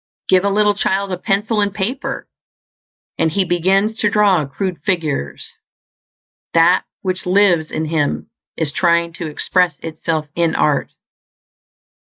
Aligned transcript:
Give 0.27 0.43
a 0.43 0.49
little 0.49 0.73
child 0.73 1.11
a 1.11 1.15
pencil 1.19 1.61
and 1.61 1.71
paper, 1.71 2.27
and 3.19 3.31
he 3.31 3.45
begins 3.45 3.97
to 3.99 4.09
draw 4.09 4.43
crude 4.47 4.81
figures; 4.81 5.53
That 6.55 6.85
which 7.03 7.27
lives 7.27 7.69
in 7.69 7.85
him 7.85 8.31
is 8.57 8.71
trying 8.71 9.13
to 9.19 9.27
express 9.27 9.75
Itself 9.77 10.27
in 10.33 10.55
art. 10.55 10.89